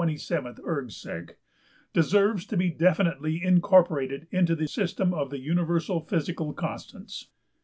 [0.00, 0.16] (40),
[1.92, 7.30] deserves to be definitely incorporated into the system of the universal physical constants.